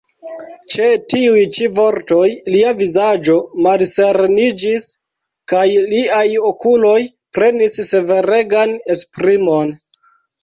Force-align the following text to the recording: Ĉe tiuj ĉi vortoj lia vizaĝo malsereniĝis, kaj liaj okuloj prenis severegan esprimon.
Ĉe 0.73 0.85
tiuj 1.13 1.41
ĉi 1.57 1.65
vortoj 1.79 2.29
lia 2.55 2.71
vizaĝo 2.79 3.35
malsereniĝis, 3.65 4.87
kaj 5.53 5.65
liaj 5.93 6.25
okuloj 6.53 6.97
prenis 7.39 7.77
severegan 7.91 8.73
esprimon. 8.95 9.71